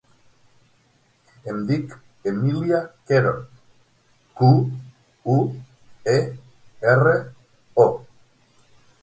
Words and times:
Em 1.51 1.59
dic 1.71 1.91
Emília 2.31 2.79
Quero: 3.11 3.33
cu, 4.41 4.49
u, 5.35 5.37
e, 6.17 6.17
erra, 6.97 7.15
o. 7.87 7.89